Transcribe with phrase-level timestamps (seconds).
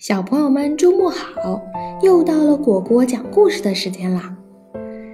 [0.00, 1.60] 小朋友们，周末好！
[2.00, 4.34] 又到了果果讲故事的时间啦。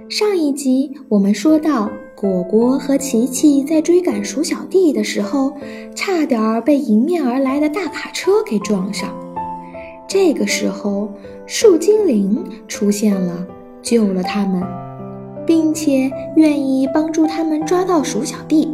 [0.07, 5.51] 上一集我们说到，果果和琪琪在追赶鼠小弟的时候，
[5.93, 9.09] 差点儿被迎面而来的大卡车给撞上。
[10.07, 11.09] 这个时候，
[11.45, 13.45] 树精灵出现了，
[13.81, 14.63] 救了他们，
[15.45, 18.73] 并且愿意帮助他们抓到鼠小弟。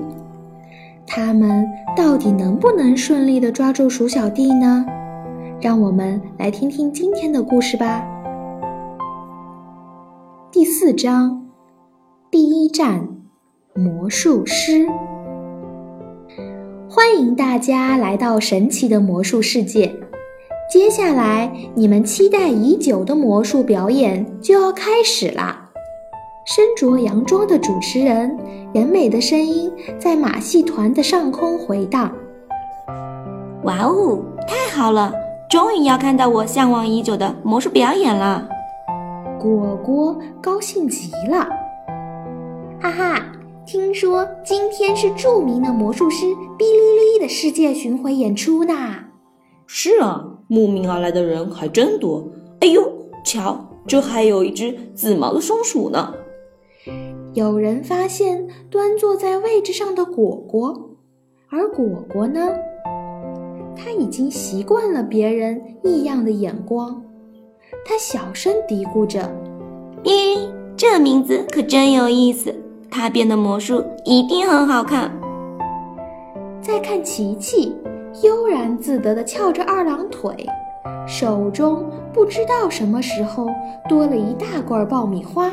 [1.07, 1.66] 他们
[1.98, 4.86] 到底能不能顺利的抓住鼠小弟呢？
[5.64, 8.05] 让我们来听听今天的故事吧。
[10.52, 11.48] 第四章，
[12.30, 13.08] 第一站，
[13.73, 14.85] 魔术师。
[16.90, 19.90] 欢迎大家来到神奇的魔术世界。
[20.70, 25.70] 接下来，你们期待已久的魔术表演就要开始啦！
[26.45, 28.38] 身着洋装的主持人，
[28.73, 32.13] 甜美的声音在马戏团的上空回荡。
[33.63, 35.13] 哇哦，太好了！
[35.53, 38.49] 终于要看到我向往已久的魔术表演了，
[39.40, 41.48] 果果高兴极了！
[42.82, 43.23] 哈哈，
[43.63, 46.26] 听说今天是著名的魔术师
[46.57, 48.74] 哔哩哩的世界巡回演出呢。
[49.68, 52.27] 是啊，慕名而来的人还真多。
[52.62, 52.91] 哎呦，
[53.24, 56.15] 瞧，这还有一只紫毛的松鼠呢！
[57.35, 60.90] 有人发现端坐在位置上的果果，
[61.51, 62.49] 而果果呢？
[63.76, 67.02] 他已经习惯了别人异样的眼光，
[67.85, 69.22] 他小声嘀咕着
[70.03, 72.53] ：“咦，这名字可真有意思。
[72.90, 75.12] 他变的魔术一定很好看。”
[76.62, 77.75] 再看琪琪，
[78.22, 80.34] 悠然自得地翘着二郎腿，
[81.08, 83.47] 手中不知道什么时候
[83.90, 85.52] 多了一大罐爆米花。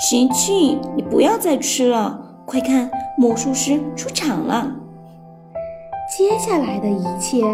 [0.00, 2.88] 琪琪，你不要再吃了，快看，
[3.18, 4.72] 魔术师出场了。
[6.18, 7.44] 接下来的一切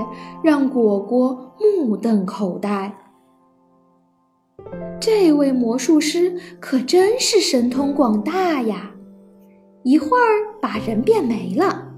[0.43, 2.97] 让果果目瞪口呆。
[4.99, 8.93] 这位魔术师可真是神通广大呀！
[9.83, 11.89] 一会儿把人变没了，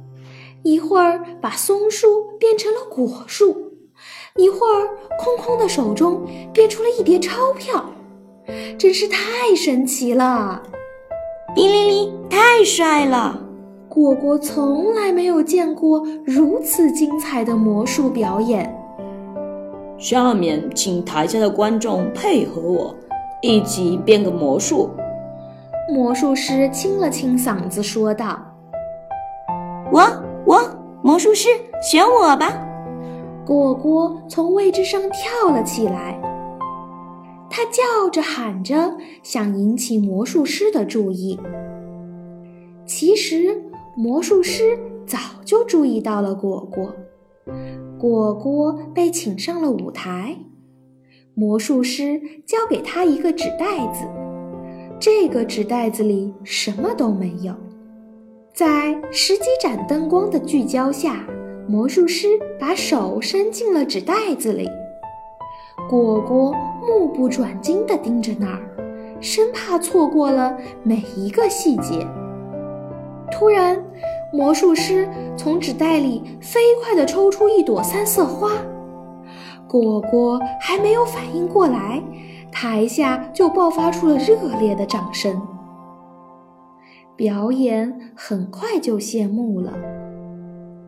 [0.65, 3.71] 一会儿把松树变成了果树，
[4.35, 4.89] 一会儿
[5.21, 7.93] 空空的手中变出了一叠钞票，
[8.77, 10.65] 真是太神奇了！
[11.55, 13.46] 哔哩哩，太帅了！
[13.97, 18.71] 果果从来没有见过如此精彩的魔术表演。
[19.97, 22.95] 下面，请台下的观众配合我，
[23.41, 24.91] 一起变个魔术。
[25.91, 28.39] 魔术师清了清嗓子说道
[29.91, 30.03] ：“我，
[30.45, 30.61] 我，
[31.03, 31.49] 魔术师，
[31.81, 32.53] 选我吧！”
[33.47, 36.21] 果果从位置上跳了起来，
[37.49, 41.41] 他叫着喊着，想引起魔术师的注意。
[42.85, 43.63] 其实。
[43.99, 46.95] 魔术师早就注意到了果果，
[47.99, 50.37] 果果被请上了舞台。
[51.33, 54.07] 魔术师交给他一个纸袋子，
[55.01, 57.55] 这个纸袋子里什么都没有。
[58.53, 61.27] 在十几盏灯光的聚焦下，
[61.67, 62.29] 魔术师
[62.61, 64.69] 把手伸进了纸袋子里。
[65.89, 66.55] 果果
[66.87, 68.61] 目不转睛地盯着那儿，
[69.23, 72.07] 生怕错过了每一个细节。
[73.31, 73.83] 突然，
[74.33, 78.53] 魔术师从纸袋里飞快地抽出一朵三色花。
[79.69, 82.03] 果果还没有反应过来，
[82.53, 85.41] 台下就爆发出了热烈的掌声。
[87.17, 89.73] 表演很快就谢幕了，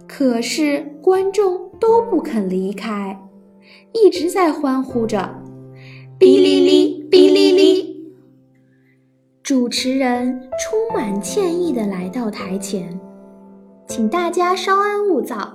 [0.06, 3.19] 可是观众都不肯离开，
[3.93, 5.43] 一直在欢呼着
[6.20, 7.57] ：“哔哩哩，哔哩哩。”
[9.48, 13.00] 主持人充满歉意地来到台前，
[13.86, 15.50] 请大家稍安勿躁。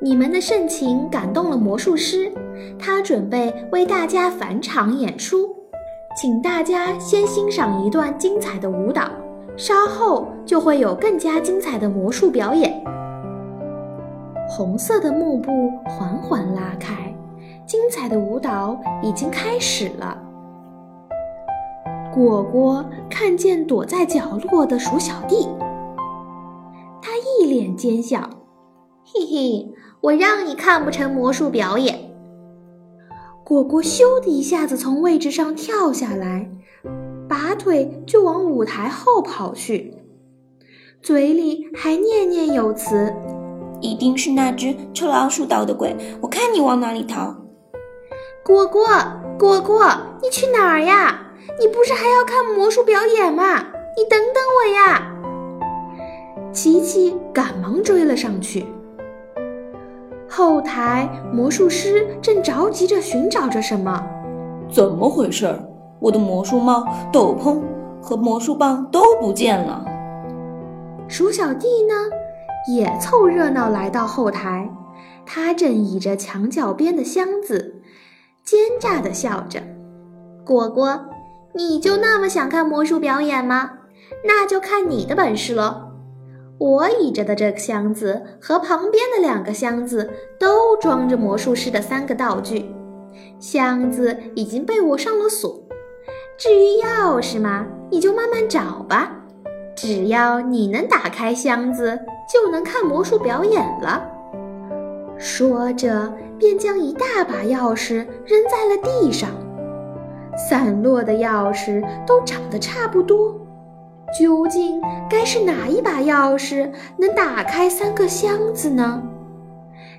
[0.00, 2.32] 你们的盛情感动了魔术师，
[2.78, 5.54] 他准备为大家返场演出，
[6.18, 9.10] 请大家先欣赏一段精彩的舞蹈，
[9.58, 12.82] 稍后就会有更加精彩的魔术表演。
[14.48, 17.14] 红色的幕布缓缓拉开，
[17.66, 20.23] 精彩的舞蹈已经开始了。
[22.14, 25.48] 果果看见躲在角落的鼠小弟，
[27.02, 28.30] 他一脸奸笑
[29.04, 31.98] ：“嘿嘿，我让你看不成魔术表演。”
[33.42, 36.48] 果果咻的一下子从位置上跳下来，
[37.28, 39.96] 拔腿就往舞台后跑去，
[41.02, 43.12] 嘴里还念念有词
[43.82, 47.34] ：“一定是那只臭老鼠捣的鬼，我看你往哪里逃！”
[48.46, 48.86] 果果，
[49.36, 49.84] 果果，
[50.22, 51.22] 你去哪儿呀？
[51.58, 53.58] 你不是还要看魔术表演吗？
[53.96, 55.10] 你等等我呀！
[56.52, 58.66] 琪琪赶忙追了上去。
[60.28, 64.04] 后台魔术师正着急着寻找着什么。
[64.68, 65.56] 怎么回事？
[66.00, 67.60] 我的魔术帽、斗篷
[68.02, 69.84] 和魔术棒都不见了。
[71.06, 71.94] 鼠小弟呢，
[72.74, 74.68] 也凑热闹来到后台。
[75.24, 77.82] 他正倚着墙角边的箱子，
[78.42, 79.62] 奸诈地笑着。
[80.44, 81.00] 果果，
[81.56, 83.70] 你就那么想看魔术表演吗？
[84.24, 85.92] 那就看你的本事了。
[86.58, 92.66] 我倚着的这个箱子和旁边的两个箱子都装着魔术师的三个道具，
[93.38, 95.62] 箱子已经被我上了锁。
[96.36, 99.12] 至于钥匙嘛，你就慢慢找吧。
[99.76, 101.98] 只要你能打开箱子，
[102.32, 104.02] 就能看魔术表演了。
[105.18, 109.30] 说着，便将一大把钥匙扔在了地上。
[110.36, 113.34] 散落的钥匙都长得差不多，
[114.18, 119.02] 究竟该是哪一把钥匙能打开三个箱子呢？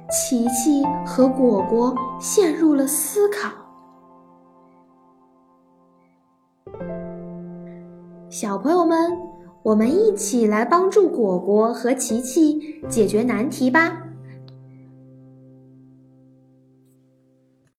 [0.10, 3.50] 琪琪和果果陷入了思考。
[8.30, 9.12] 小朋友们，
[9.64, 14.05] 我们一起来帮助果果和琪琪解决难题吧。